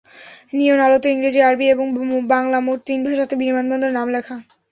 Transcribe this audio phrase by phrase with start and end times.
[0.53, 1.85] নিয়ন আলোতে ইংরেজি, আরবি এবং
[2.27, 4.35] বাংলা—মোট তিন ভাষাতে বিমানবন্দরের নাম লেখা।